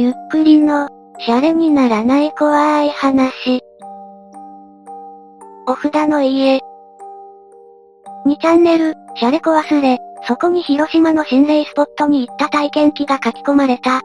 [0.00, 0.88] ゆっくりの、
[1.18, 3.60] シャレにならない怖い話。
[5.66, 6.60] お札の家。
[8.24, 14.02] 2チャンネル、シャレコ忘れ、そこに広島の心霊スポットに行った体験記が書き込まれた。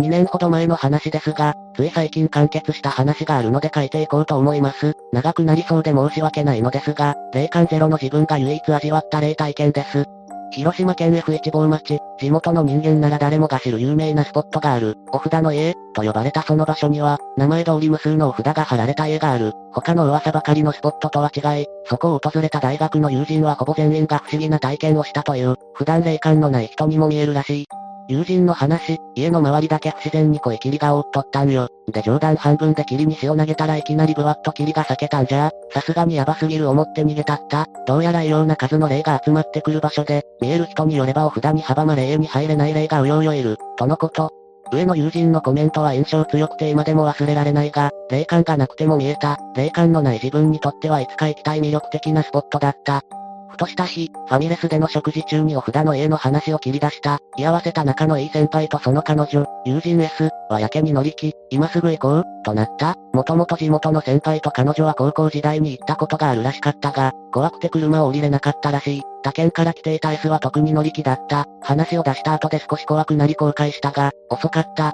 [0.00, 4.94] 2年ほど前の話ですが、つい最近完結した話があるので書いていこうと思います。
[5.12, 10.04] 長くなりそうで申し訳ないのですが、霊感ゼロの自分が唯一味わった霊体験です。
[10.50, 19.52] 広島県 F1 号町、地元の人間なら誰もが知る有名なスポットがある、お札の家、と呼ばれたその場所には、名前通り無数のお札が貼られた家がある。
[19.72, 27.66] 他の噂ばかりのスポットとは違い、そこを訪れた大学の友人はほぼ全員が不思議な体験をしたという、普段霊感のない人にも見えるらしい。
[28.08, 31.68] 友人の話、家の周りだけ不自然に濃霧が覆っとったんよ。
[31.92, 35.50] で冗談半分で霧に塩投げたらいきなりブワッと霧が避けたんじゃ。
[35.74, 37.66] さすがにヤバすぎる思って逃げたった。
[37.86, 44.30] どうやら異様な数の霊が集まってくる場所で、見える人によればお札に阻まれ家に入れない霊がうようよいる、とのこと。
[44.72, 53.02] 上の友人のコメントは印象強くて今でも忘れられないが、霊感がなくても見えた、霊感のない自分にとってはいつか行きたい魅力的なスポットだった。
[53.48, 62.94] ふとした日、ファミレスでの食事中にお札の A の話を切り出した、居合わせた仲のいい先輩とその彼女、友人 S はやけに乗り気、今すぐ行こう、となった。
[63.12, 69.02] もともと地元の先輩と彼女は高校時代に行ったことがあるらしかったが、怖くて車を降りれなかったらしい。
[69.22, 71.46] 他県から来ていた S は特に乗り気だった。
[71.62, 74.92] 話を出した後で少し怖くなり後悔したが、遅かった。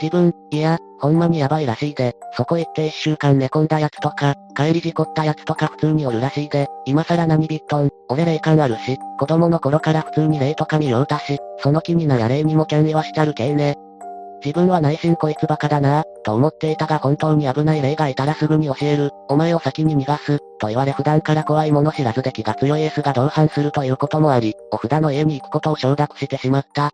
[0.00, 13.76] 自分、いや、ほんまにやばいらしいで、そこ行って一週間寝込んだやつとか、帰り事故ったやつとか普通におるらしいで、今更何ビットン、俺霊感あるし、子供の頃から普通に霊とか見ようたし、その気になや霊にもキャン言わしちゃるけいね。
[14.44, 26.92] 自分は内心こいつバカだなぁ、と思っていたが本当に危ない霊がいたらすぐに教える、お前を先に逃がす、と言われ普段から怖いもの知らずで気が強いエースが同伴するということもあり、お札の家に行くことを承諾してしまった。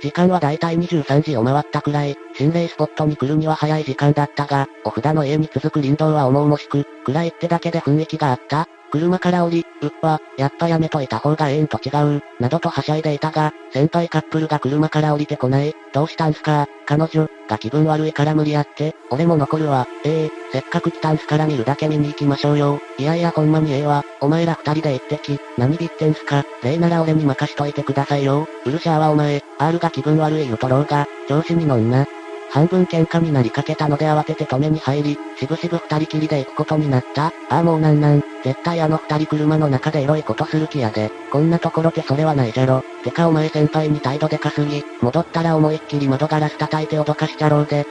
[0.00, 8.68] 時間はだいたい23時を回ったくらい、心霊スポットに来るには早い時間だったが、お札の家に続く林道は重々しく、暗いってだけで雰囲気があった。
[8.90, 22.80] 車から降り、うっわ、やっぱやめといた方がええんと違う、などとはしゃいでいたが、先輩カップルが車から降りてこない、どうしたんすか、彼女、が気分悪いから無理やって、俺も残るわ、ええー、せっかく来たんすから見るだけ見に行きましょうよ。
[22.98, 28.46] いやいやほんまにええわ、お前ら二人で行ってき、何ビってんすか、例なら俺に任しといてくださいよ。
[28.64, 32.06] うるしゃーはお前、R が気分悪い言うとろうが、調子に乗んな。
[32.50, 37.26] 半分喧嘩になりかけたので慌てて止めに入り、しぶしぶ二人きりで行くことになった。
[37.48, 41.10] ああもうなんなん、絶対あの二人車の中でエロいことする気やで。
[41.30, 42.82] こんなところでそれはないじゃろ。
[43.04, 47.86] てかお前先輩に態度でかすぎ、戻ったら思いっきり窓ガラス叩いて脅かしちゃろうで。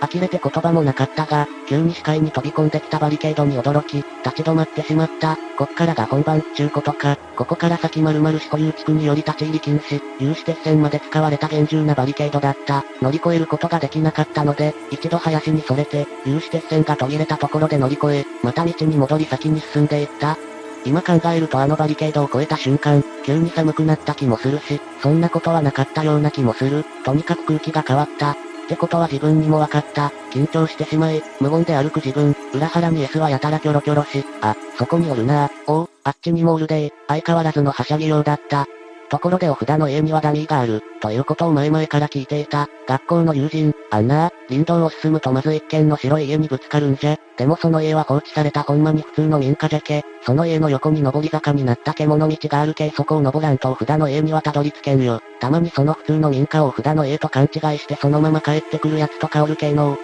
[0.00, 5.36] 呆れて言葉もなかったが、急に視界に飛び込んできたバリケードに驚き、立ち止まってしまった。
[5.56, 7.16] こっからが本番、ちゅうことか。
[7.36, 12.84] ここから先〇〇市保有地区により立ち入り禁止、有刺鉄線まで使われた厳重なバリケードだった。
[13.02, 20.36] 乗り越えることができなかったので、一度林にそれて、有刺鉄線が途切れたところで乗り越え、また道に戻り先に進んでいった。
[20.84, 26.84] 今考えるとあのバリケードを越えた瞬間、急に寒くなった気もするし、そんなことはなかったような気もする。
[27.04, 28.36] とにかく空気が変わった。
[28.68, 30.12] ってことは自分にも分かった。
[30.30, 38.66] 緊張してしまい、無言で歩く自分、裏腹に S はやたらキョロキョロし、あ、そこにおるなおう、あっちにもおるで相変わらずのはしゃぎようだった。
[39.08, 42.68] ところでお札の家にはダミーがある、ということを前々から聞いていた。
[42.86, 47.16] 学校の友人、あんな林道を進むとまず一軒の白い家にぶつかるんじゃ。
[47.36, 50.04] でもその家は放置されたほんまに普通の民家じゃけ。
[50.22, 55.20] その家の横に上り坂になった獣道があるけそこを登らんとお札の家にはたどり着けんよ。
[55.40, 59.96] たまにその普通の民家をお札の家と勘違いしてそのまま帰ってくるやつとかおるけの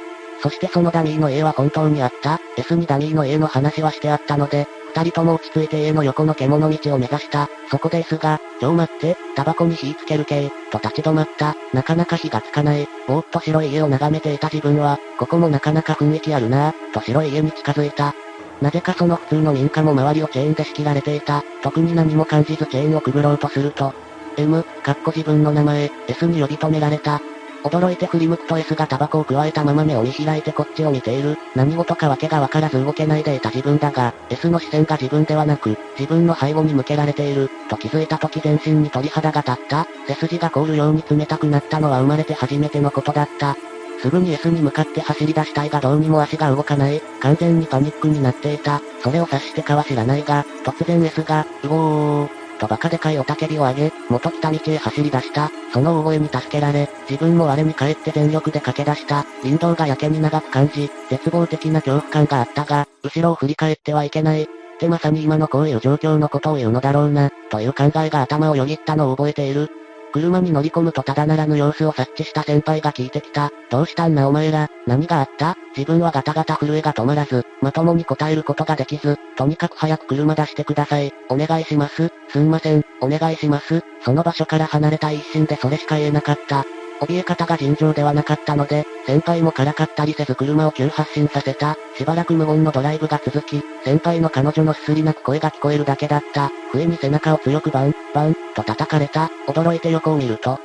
[0.42, 2.38] そしてそのダミーの家は本当にあった。
[2.56, 7.48] S にダミーの家の話はしてあったので、二人とも落ち着いて家の横の獣道を目指した。
[7.68, 11.56] そこですが、ちょ待って、タバコに火つける系、と立ち止まった。
[11.72, 12.86] なかなか火がつかない。
[13.08, 18.14] ぼーっと白い家を眺めていた自分は、ここもなかなか雰囲気あるなぁ、と白い家に近づいた。
[18.62, 21.42] なぜかその普通の民家も周りをチェーンで仕切られていた。
[21.62, 23.92] 特に何も感じずチェーンをくぐろうとすると、
[24.36, 27.20] M、かっこ自分の名前、S に呼び止められた。
[27.64, 31.38] 驚いて振り向くと S がタバコを加えたまま目を見開いてこっちを見ている。
[31.54, 39.86] 何事かわけがわからず動けないでいた自分だが、S の視線が自分ではなく、自分の背後に向けられている、と気づいた時全身に鳥肌が立った。
[40.06, 43.56] 背筋が凍るように冷たくなったのは生まれて初めてのことだった。
[44.02, 47.00] すぐに S に向かって走り出したいがどうにも足が動かない。
[47.20, 48.82] 完全にパニックになっていた。
[49.02, 55.50] それを察してかは知らないが、突然 S が、うおー、とバカでかい雄たけびを上げ、元来た道へ走り出した。
[55.72, 59.24] その大声に助けられ、自分も我に帰って全力で駆け出した。
[59.42, 64.42] 林道がやけに長く感じ、絶望的な恐怖感があったが、後ろを振り返ってはいけない。
[64.44, 64.46] っ
[64.78, 69.70] てまさに今のこういう状況のことを言うのだろうな、という考えが頭をよぎったのを覚えている。
[70.14, 73.50] 車に乗り込むとただならぬ様子を察知した先輩が聞いてきた。
[73.68, 75.56] どうしたんなお前ら、何があった？
[75.76, 81.12] 自分はガタガタ震えが止まらず、まともに答えることができず、とにかく早く車出してください。
[81.30, 82.12] お願いします。
[82.28, 83.82] すんません、お願いします。
[84.04, 86.64] その場所から離れたい一心でそれしか言えなかった。
[87.06, 91.76] 怯え方が尋常ではなかったので、先輩もからかったりせず車を急発進させた。
[91.96, 96.50] しばらく無言のドライブが続き、先輩の彼女のすすり泣く声が聞こえるだけだった。
[96.72, 99.30] 笛に背中を強くバン、バン、と叩かれた。
[99.46, 100.58] 驚いて横を見ると、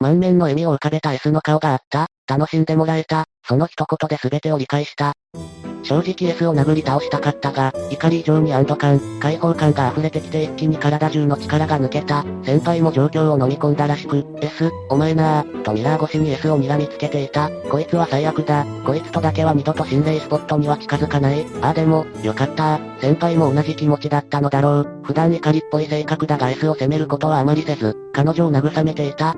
[0.00, 2.08] 満面の笑みを浮かべた S の顔があった。
[2.26, 3.26] 楽しんでもらえた。
[3.46, 5.12] その一言で全てを理解した。
[5.90, 12.24] 正直 S を殴り倒したかったが、怒り以上に安堵感、解放感が溢れてきて一気に体中の力が抜けた。
[12.44, 17.50] 先輩も状況を飲み込んだらしく、S、お前なー、とミラー越しに S を睨みつけていた。
[17.68, 18.64] こいつは最悪だ。
[18.86, 21.44] こいつとだけは二度と心霊スポットには近づかない。
[21.60, 25.00] ああでも、よかった先輩も同じ気持ちだったのだろう。
[25.02, 29.34] 普段怒りっぽい性格だが S を責めることはあまりせず、彼女を慰めていた。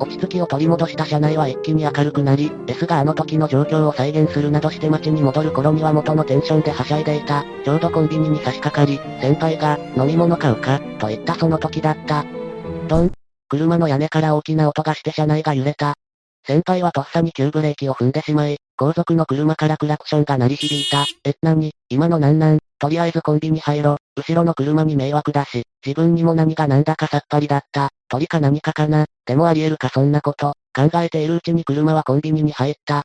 [0.00, 7.44] 落ち着きを取り戻した車内は一気に明るくなり、S があの時の状況を再現するなどして街に戻る頃には元のテンションではしゃいでいた。
[7.64, 12.24] ちょうどコンビニに差し掛かり、先輩が、飲み物買うか、と言ったその時だった。
[12.88, 13.12] ドン。
[13.48, 15.94] 車の屋根から大きな音がして車内が揺れた。
[16.46, 21.04] 先輩はとっさに急ブレーキを踏んでしまい、後続の車からクラクションが鳴り響いた。
[21.24, 22.58] え、なに、今のなんなん？
[22.78, 23.98] とりあえずコンビニ入ろ。
[24.16, 27.90] 後ろの車に迷惑だし、自分にも何が何だかさっぱりだった。
[28.10, 29.06] 鳥か何かかな？
[29.24, 30.54] でもあり得るかそんなこと。
[30.74, 33.04] 考えているうちに車はコンビニに入った。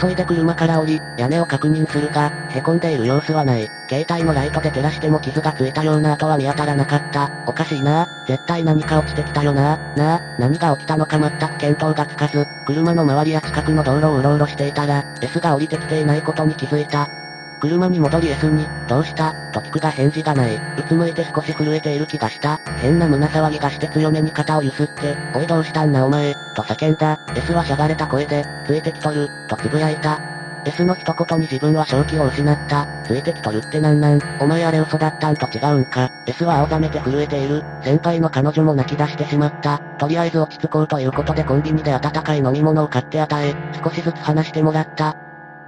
[0.00, 3.66] 急いで車から降り、屋根を確認するが、凹んでいる様子はない。
[3.88, 7.30] 携帯のライトで照らしても傷がついたような跡は見当たらなかった。
[7.46, 17.08] おかしいな絶対何か落ちてきたよななあ、何が起きたのか全く見当がつかず、車の周りや近くの道路をうろうろしていたら、S が降りてきていないことに気づいた。
[17.62, 19.32] 車に戻り S に、どうした？
[19.52, 20.56] と聞くが返事がない。
[20.56, 22.56] うつむいて少し震えている気がした。
[22.80, 27.20] 変な胸騒ぎがして強めに肩をゆすって、おいどうしたんなお前、と叫んだ。
[27.36, 30.18] S はしゃがれた声で、ついてきとる、とつぶやいた。
[30.66, 32.84] S の一言に自分は正気を失った。
[33.06, 34.20] ついてきとるってなんなん？
[34.40, 35.36] お前あれ嘘だったん？
[35.36, 36.10] と違うんか。
[36.26, 37.62] S は青ざめて震えている。
[37.84, 39.78] 先輩の彼女も泣き出してしまった。
[39.98, 43.54] とりあえず落ち着こうということでコンビニで温かい飲み物を買って与え、
[43.84, 45.16] 少しずつ話してもらった。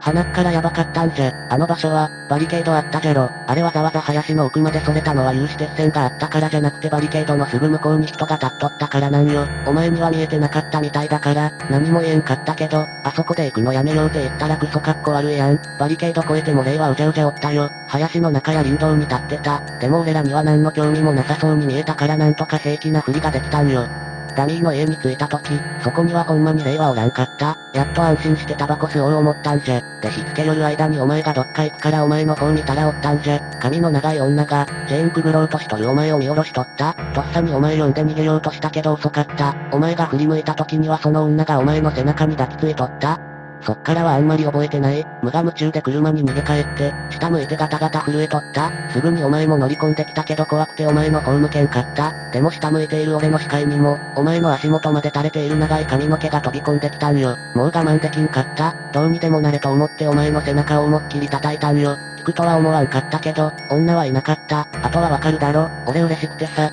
[0.04, 1.32] 鼻っからやばかったんじゃ。
[1.48, 3.30] あの場所は、バリケードあったじゃろ。
[3.46, 9.48] あれわざわざ林の奥までそれたのは有刺鉄線があったからじゃなくてバリケードのすぐ向こうに人が立っとったからなんよ。
[9.66, 15.58] お前には見えてなかったみたいだから、何も言えんかったけど、あそこで行くのやめようって言ったらクソかっこ悪いやん。
[15.78, 17.70] バリケード越えても霊はうじゃうじゃおったよ。
[17.88, 19.60] 林の中や林道に立ってた。
[19.80, 24.03] でも俺らには何の興味もなさそうに見えたからなんとか平気なふりができたんよ。
[24.36, 25.50] ダミーの家に着いた時、
[25.82, 27.56] そこにはほんまに霊はおらんかった。
[27.72, 29.80] やっと安心してタバコ吸おう思ったんじゃ。
[30.00, 33.40] でしつけ寄る間にお前がどっか行くからお前の方見たらおったんじゃ。
[33.60, 36.94] 髪の長い女が、チェーンくぐろうとしとるお前を見下ろしとった。
[37.14, 39.54] とっさにお前呼んで逃げようとしたけど遅かった。
[39.72, 43.33] お前が振り向いた時にはその女がお前の背中に抱きついとった。
[43.64, 45.06] そっからはあんまり覚えてない。
[45.22, 48.70] 無我夢中で車に逃げ帰って、下向いてガタガタ震えとった。
[48.90, 52.12] すぐにお前も乗り込んできたけど怖くてお前の方向けんかった。
[52.30, 57.36] でも下向いている俺の視界にも、お前の足元まで垂れている長い髪の毛が飛び込んできたんよ。
[57.54, 58.74] もう我慢できんかった。
[58.92, 61.96] どうにでもなれと思ってお前の背中を思いっきり叩いたんよ。
[62.18, 64.66] 聞くとは思わんかったけど、女はいなかった。
[64.82, 65.70] あとはわかるだろ。
[65.86, 66.70] 俺嬉しくてさ。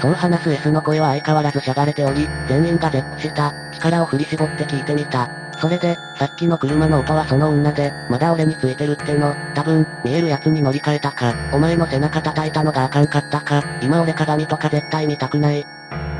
[0.00, 3.54] そう話す S の声は相変わらずしゃがれており、全員が絶句した。
[3.72, 5.45] 力を振り絞って聞いてみた。
[5.60, 15.64] それで、さっきの車の音はその女で、まだ俺についてるっての、多分、見えるやつに乗り換えたか、お前の背中叩いたのがあかんかったか、今俺鏡とか絶対見たくない。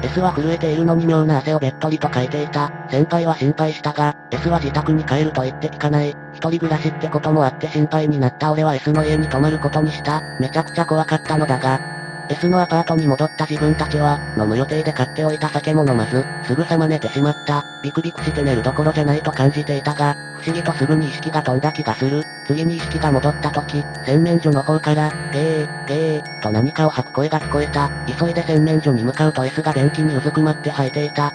[0.03, 2.71] S は震えているのに妙な汗をべっとりとかいていた。
[2.91, 6.15] 先輩は心配したが、S は自宅に帰ると言って聞かない。
[6.35, 10.21] 一人暮らしってこともあって心配になった俺は S の家に泊まることにした。
[10.41, 11.96] めちゃくちゃ怖かったのだが、
[12.29, 17.65] S のアパートに戻った自分たちは、飲む予定で買っておいた酒も飲まず、すぐさま寝てしまった。
[17.83, 22.25] ビクビクして寝るどころじゃないと感じていたが、不思議とすぐに意識が飛んだ気がする。
[22.47, 27.91] 次に意識が戻った時、洗面所の方から、ゲー、ゲー、と何かを吐く声が聞こえた。
[28.19, 31.33] 急いで洗面所に向かうと S が便器にうずくまって吐いていた。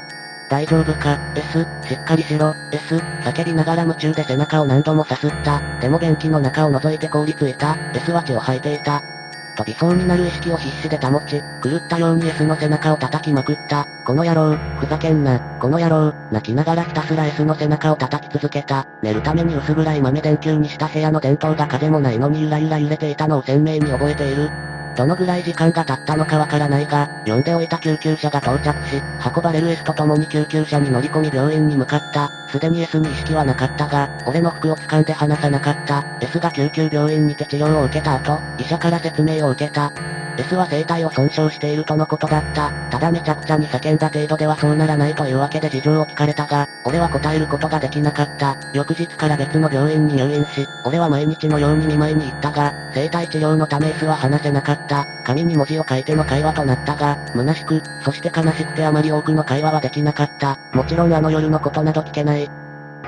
[0.50, 5.62] 大丈夫か ?S、しっかりしろ、S、叫びながら夢中で背中を何度もさすった。
[5.80, 7.78] でも便器の中を覗いて凍りついた。
[7.96, 9.21] S は血を吐いていた。
[9.56, 13.86] 飛びそうになる意識を必死で保ち、狂ったように S の背中を叩きまくった。
[14.06, 18.88] この野郎、ふざけんな、この野郎、泣きながらひたすら S の背中を叩き続けた。
[19.02, 24.71] 寝るために薄暗い豆電球にした部屋の電灯が風もないのにゆらゆら揺れていたのを鮮明に覚えている。
[24.96, 29.02] どのぐらい時間が経ったのかわからないが、呼んでおいた救急車が到着し、
[29.36, 32.30] 運ばれる S と共に救急車に乗り込み病院に向かった。
[32.50, 36.04] すでに S に意識はなかったが、俺の服を掴んで離さなかった。
[36.22, 39.92] S が救急病院にて治療を受けた後、医者から説明を受けた。
[40.38, 42.72] S は生体を損傷しているとのことだった。
[42.90, 48.58] ただめちゃくちゃに叫んだ程度ではそうならないというわけで事情を聞かれたが、俺は答えることができなかった。
[48.74, 54.81] 翌日から別の病院に入院し、俺は毎日のように見舞いに行ったが、生体治療のため S は話せなかった。
[54.88, 60.58] た紙に文字を書いての会話となったが、虚しく、そして悲しくてあまり多くの会話はできなかった。
[60.74, 62.50] もちろんあの夜のことなど聞けない。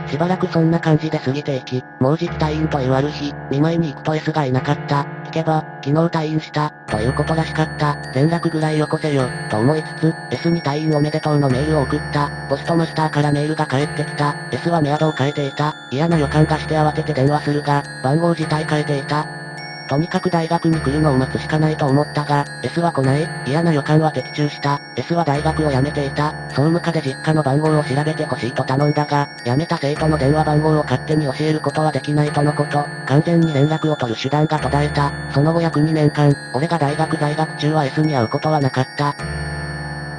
[0.08, 5.06] しばらくそんな感じで過ぎていき、もうじき退院というある日、見舞いに行くと S がいなかった。
[5.26, 7.96] 聞けば、昨日退院した、ということらしかった。
[8.14, 12.30] 連絡ぐらいよこせよ、と思いつつ、S に退院おめでとうのメールを送った。
[12.50, 14.36] ポストマスターからメールが返ってきた。
[14.52, 15.74] S はメアドを変えていた。
[15.92, 19.43] 嫌な予感がして慌てて電話するが、番号自体変えていた。
[19.88, 24.82] とにかく大学に来るのを待つしかないと思ったが、S は来ない、嫌な予感は的中した。
[24.96, 26.32] S は大学を辞めていた。
[26.50, 32.86] 総務課で実家の番号を調べてほしいと頼んだが、辞めた生徒の電話番号を勝手に教えることはできないとのこと。
[33.06, 35.14] 完全に連絡を取る手段が途絶えた。
[35.32, 39.16] その後約2年間、俺が大学在学中は S に会うことはなかった。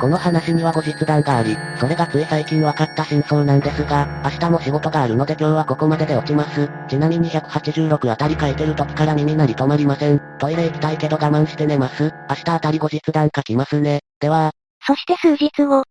[0.04, 6.68] この話には後日談があり、それがつい最近分かった真相なんですが、明日も仕事があるので今日はここまでで落ちます。
[6.90, 10.20] ちなみに186あたり書いてる時から耳鳴り止まりません。
[10.38, 12.12] トイレ行きたいけど我慢して寝ます。
[12.28, 14.00] 明日あたり後日談書きますね。
[14.20, 14.50] では。
[14.86, 15.84] そして数日後。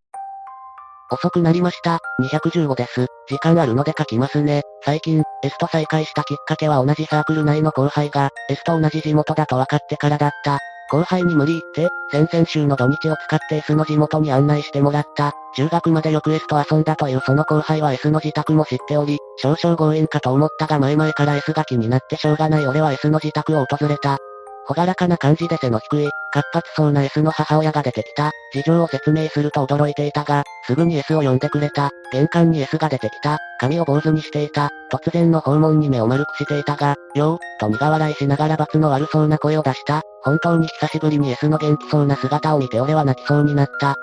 [1.10, 1.98] 遅くなりました。
[2.20, 3.08] 215です。
[3.28, 4.62] 時間あるので書きますね。
[4.84, 10.60] 最近、S と再会したきっかけは同じサークル内の後輩が、S と同じ地元だと分かってからだった。
[10.94, 15.32] 後輩に無理言って、先々週の土日を使って S の地元に案内してもらった。
[15.56, 24.18] 中学までよく S と遊んだというその後輩は S の自宅も知っており、少々強引かと思ったが前々から S が気になってしょうがない俺は S の自宅を訪れた。
[24.66, 28.30] ほがらかな感じで背の低い、活発そうな S の母親が出てきた。
[28.52, 31.90] 事情を説明すると驚いていたが、すぐに S を呼んでくれた。
[32.12, 33.38] 玄関に S が出てきた。
[33.60, 34.70] 髪を坊主にしていた。
[34.90, 40.02] 突然の訪問に目を丸くしていたが、よう、と苦笑いしながら罰の悪そうな声を出した。
[40.22, 43.96] 本当に久しぶりに S の元気そうな姿を見て俺は泣きそうになった。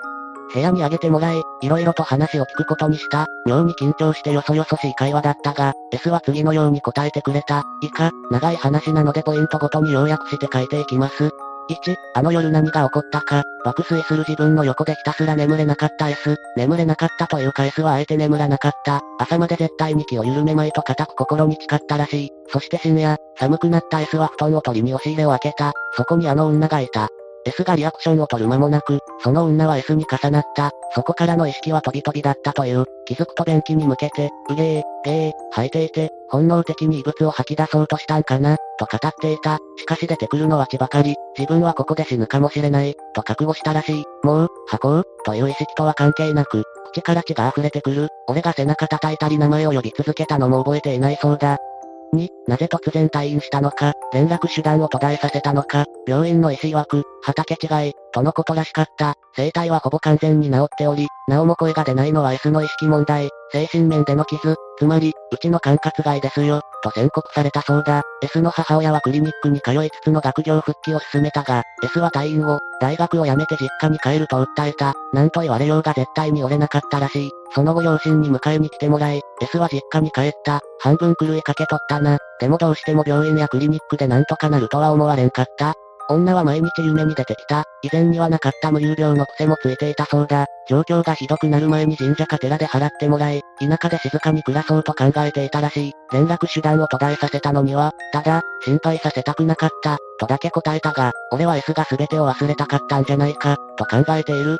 [0.52, 3.26] 部屋にあげてもらい、色々と話を聞くことにした。
[3.46, 7.64] 妙に緊張してよそよそしい会話だったが、S は次のように答えてくれた。
[7.82, 11.30] 以下、長い話なのでポイントごとに要約して書いていきます。
[11.70, 19.00] 1、あの夜何が起こったか、爆睡する自分の横でひたすら眠れなかった S、眠れなかったというか S はあえて眠らなかった。
[19.18, 22.30] 朝まで絶対に気を緩めまいと固く心に誓ったらしい。
[22.48, 25.72] そして深夜、寒くなった S は布団を取りに押し入れを開けた。
[25.96, 27.08] そこにあの女がいた。
[27.44, 30.70] S がリアクションを取る間もなく、その女は S に重なった。
[30.94, 32.84] そこからの意識は飛び飛びだったという。
[33.06, 39.58] 気づくと便器に向けて、うげー、げー、吐いていて、本能的に異物を吐き出そうとしたんかな、と語っていた。
[39.76, 41.14] しかし出てくるのは血ばかり。
[41.36, 44.04] 自分はここで死ぬかもしれない、と覚悟したらしい。
[44.22, 48.08] もう、吐こう、という意識とは関係なく、口から血が溢れてくる。
[48.28, 51.58] 俺が背中叩いたり名前を呼び続けたのも覚えていないそうだ。
[52.14, 59.14] 2、なぜ突然退院したのか、連絡手段を途絶えさせたのか、病院の医師曰く、畑違い、とのことらしかった。
[59.34, 68.02] 生体はほぼ完全に治っており、なおも声が出ないのは S の意識問題、精神面での傷、つまり、うちの管轄外ですよ、と宣告されたそうだ。
[68.22, 74.92] S の母親はクリニックに通いつつの学業復帰を進めたが、S は退院後、大学を辞めて実家に帰ると訴えた。
[75.14, 77.30] なんと言われようが絶対に折れなかったらしい。
[77.54, 80.60] その後両親に迎えに来てもらい、S は実家に帰った。
[80.80, 82.18] 半分狂いかけとったな。
[82.40, 85.72] でもどうしても病院やクリニックでなんとかなるとは思われんかった。
[86.08, 87.64] 女は毎日夢に出てきた。
[87.82, 90.46] 以前にはなかった無有料の癖もついていたそうだ。
[90.68, 95.92] 状況がひどくなる前に神社か寺で払ってもらい、田舎で静かに暮らそうと考えていたらしい。
[96.12, 104.58] 連絡手段を途絶えさせたのには、ただ、心配させたくなかった、とだけ答えたが、俺は S が全てを忘れたかったんじゃないか、と考えている。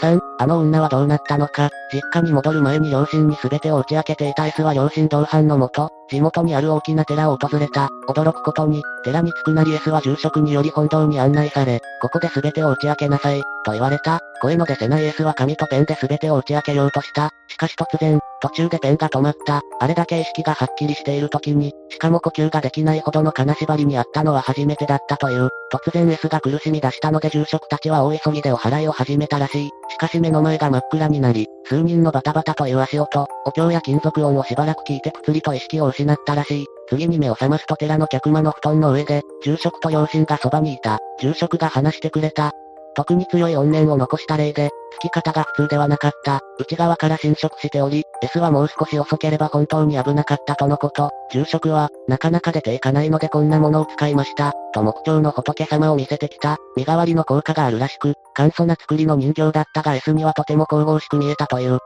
[0.00, 7.88] 3、あの女はどうなったのか、実家に戻る前に両親に全てを打ち明けていた S は両親同伴のもと、地元にある大きな寺を訪れた。
[8.08, 14.20] 驚くことに、寺に着くなり S は住職により本堂に案内され、ここで全てを打ち明けなさい、と言われた。
[14.42, 17.30] 声の出せない S は紙とペンで全てを打ち明けようとした。
[17.48, 19.60] しかし突然、途中でペンが止まった。
[19.78, 25.50] あれだけ意識がはっきりしている時に、しかも呼吸ができないほどの金縛りにあったのは初めてだったという。
[25.72, 29.70] 突然 S が苦しみ出したので住職たちは大急ぎでお祓いを始めたらしい。
[29.88, 36.66] しかし目の前が真っ暗になり、数人のバタバタという足音、お経や金属音をしばらく聞いてくつりと意識を失ったらしい。
[36.88, 40.98] 次に目を覚ますと寺の客間の布団の上で、住職と両親がそばにいた。
[41.20, 42.52] 住職が話してくれた。
[42.94, 46.40] 特に強い怨念を残した例で、吹き方が普通ではなかった。
[46.58, 51.10] 内側から侵食しており、S はもう少し遅ければ本当に危なかったとのこと。
[51.32, 54.52] 住職は、なかなか出ていかないのでこんなものを使いました。
[54.74, 56.58] と木彫の仏様を見せてきた。
[56.76, 61.78] 身代わりの効果があるらしく、簡素な作りの人形だったが S にはとても神々しく見えたという。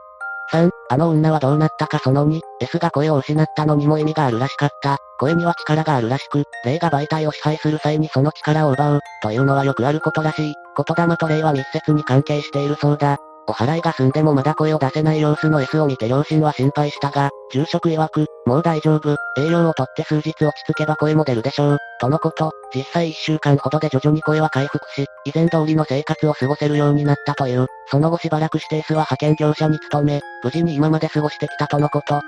[0.52, 4.98] 3、あの女はどうなったかその2、S が声を失ったのにも意味があるらしかった。
[5.18, 10.54] 声には力があるらしく、霊が媒体を支配する際にその力を奪う、というのはよくあることらしい。
[10.76, 13.18] 言霊と霊は密接に関係しているそうだ。
[13.46, 32.20] お払いが済んでもまだ声を出せない様子の S を見て両親は心配したが、住職曰く、もう大丈夫、栄養をとって数日落ち着けば声も出るでしょう、とのこと、実際1週間ほどで徐々に声は回復し、以前通りの生活を過ごせるようになったという、その後しばらくして S は派遣業者に勤め、無事に今まで過ごしてきたとのこと。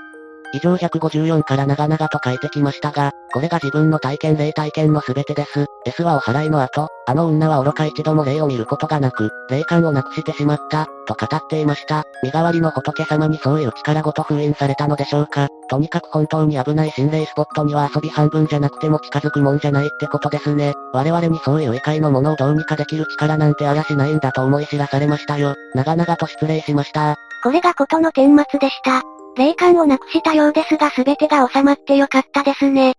[0.53, 5.67] 以上154から長々と書いてきましたが、これが自分の体験霊体験の全てです。
[5.85, 12.05] S はお払いの後、あの女は愚か一度も霊を見ることがなく、霊感をなくしてしまった、と語っていました。
[12.23, 15.49] 身代わりの仏様にそういう力ごと封印されたのでしょうか。
[15.69, 20.75] とにかく本当に危ない心霊スポットには遊び半分じゃなくても近づくもんじゃないってことですね。
[20.93, 25.55] 我々にそういう異界のものをどうにかできる力なんてあらしないんだと思い知らされましたよ。
[25.75, 27.17] 長々と失礼しました。
[27.43, 29.16] これがことの顛末でした。
[29.37, 32.95] 霊感をなくしたようですが全てが収まってよかったですね。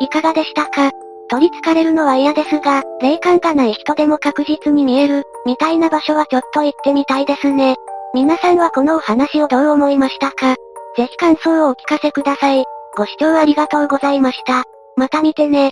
[0.00, 0.90] いかがでしたか？
[1.30, 7.76] 取り憑かれるのは嫌ですが、霊感がない人でも確実に見える、みたいな場所はちょっと行ってみたいですね。
[8.12, 10.56] 皆さんはこのお話をどう思いましたか？
[10.96, 12.64] ぜひ感想をお聞かせください。
[12.96, 14.64] ご視聴ありがとうございました。
[14.96, 15.70] また見てね。